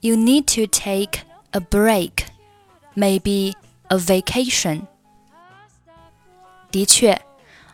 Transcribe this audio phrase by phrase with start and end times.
[0.00, 2.26] You need to take a break,
[2.94, 3.54] maybe
[3.88, 4.86] a vacation.
[6.70, 7.20] 的确，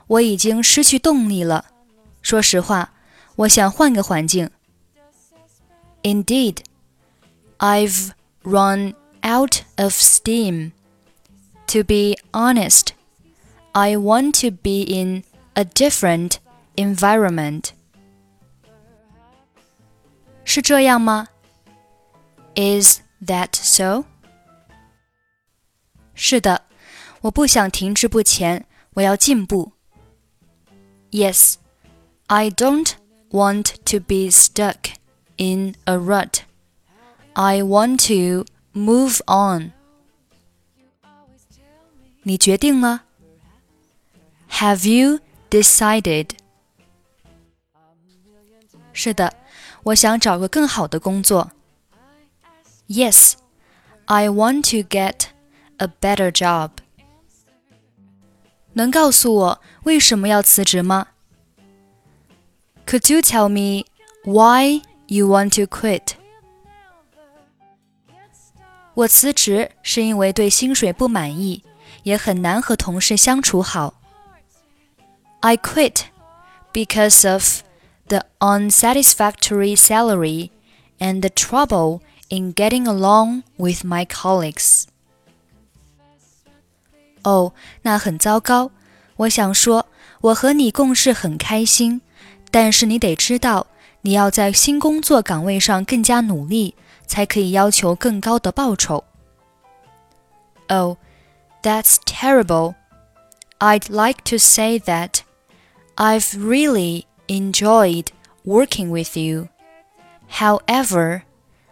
[0.06, 1.66] 我已经失去动力了。
[2.22, 2.92] 说实话，
[3.36, 4.50] 我想换个环境。
[6.02, 6.58] Indeed,
[7.58, 8.12] I've
[8.44, 10.72] run out of steam.
[11.68, 12.94] To be honest,
[13.72, 15.24] I want to be in
[15.54, 16.38] a different
[16.76, 17.70] environment.
[20.44, 21.28] 是这样吗？
[22.56, 24.04] Is that so?
[26.14, 26.62] 是的，
[27.20, 29.72] 我不想停滞不前，我要进步。
[31.12, 31.54] Yes,
[32.26, 32.92] I don't
[33.30, 34.94] want to be stuck
[35.36, 36.40] in a rut.
[37.34, 39.72] I want to move on.
[42.22, 43.02] 你决定了？
[44.50, 46.30] Have you decided?
[48.92, 49.34] 是的，
[49.84, 51.52] 我想找个更好的工作。
[52.88, 53.34] Yes,
[54.06, 55.26] I want to get
[55.78, 56.70] a better job.
[58.74, 61.08] 能告诉我为什么要辞职吗？
[62.86, 63.86] Could you tell me
[64.24, 66.13] why you want to quit?
[68.94, 71.64] 我辞职是因为对薪水不满意，
[72.02, 73.94] 也很难和同事相处好。
[75.40, 76.02] I quit
[76.72, 77.62] because of
[78.08, 80.50] the unsatisfactory salary
[80.98, 84.84] and the trouble in getting along with my colleagues.
[87.22, 87.52] 哦，
[87.82, 88.70] 那很糟糕。
[89.16, 89.86] 我想说，
[90.20, 92.00] 我和你共事很开心，
[92.50, 93.66] 但是你得知道，
[94.02, 96.74] 你要在新工作岗位上更加努力。
[97.06, 99.04] 才可以要求更高的报酬。
[100.68, 100.96] Oh,
[101.62, 102.74] that's terrible.
[103.58, 105.22] I'd like to say that
[105.96, 108.12] I've really enjoyed
[108.44, 109.48] working with you.
[110.38, 111.22] However,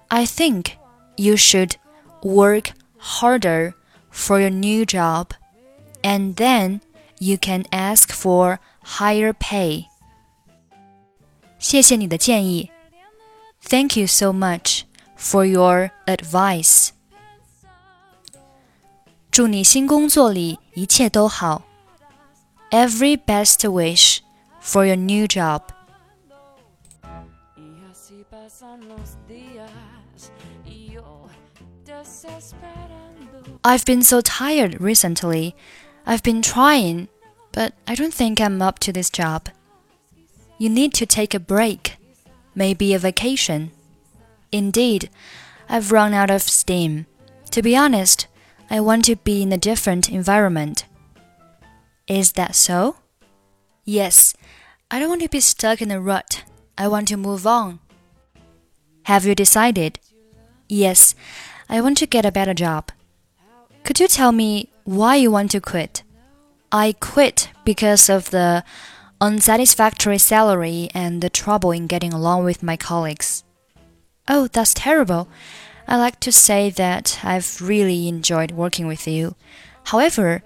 [0.09, 0.73] I think
[1.17, 1.77] you should
[2.23, 3.75] work harder
[4.11, 5.29] for your new job,
[6.03, 6.81] and then
[7.19, 8.59] you can ask for
[8.99, 9.87] higher pay.
[11.59, 12.71] 谢谢你的建议.
[13.63, 14.72] Thank you so much
[15.23, 16.91] for your advice.
[19.31, 21.63] 祝你新工作里一切都好。
[22.71, 24.19] Every best wish
[24.61, 25.63] for your new job.
[33.65, 35.55] I've been so tired recently.
[36.07, 37.09] I've been trying,
[37.53, 39.49] but I don't think I'm up to this job.
[40.59, 41.97] You need to take a break,
[42.55, 43.71] maybe a vacation.
[44.54, 45.10] Indeed,
[45.68, 47.08] I've run out of steam.
[47.50, 48.28] To be honest,
[48.70, 50.86] I want to be in a different environment.
[52.08, 52.98] Is that so?
[53.84, 54.36] Yes,
[54.92, 56.44] I don't want to be stuck in a rut.
[56.78, 57.80] I want to move on.
[59.06, 60.00] Have you decided?
[60.70, 61.16] Yes,
[61.68, 62.92] I want to get a better job.
[63.84, 66.04] Could you tell me why you want to quit?
[66.72, 68.64] I quit because of the
[69.20, 73.44] unsatisfactory salary and the trouble in getting along with my colleagues.
[74.28, 75.28] Oh, that's terrible.
[75.88, 79.36] I like to say that I've really enjoyed working with you.
[79.86, 80.44] However,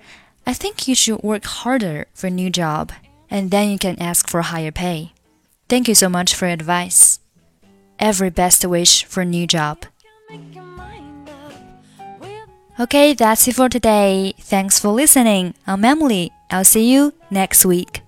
[0.47, 2.91] I think you should work harder for a new job,
[3.29, 5.13] and then you can ask for higher pay.
[5.69, 7.19] Thank you so much for your advice.
[7.99, 9.85] Every best wish for a new job.
[12.79, 14.33] Okay, that's it for today.
[14.39, 15.55] Thanks for listening.
[15.65, 16.31] I'm Emily.
[16.49, 18.01] I'll see you next week.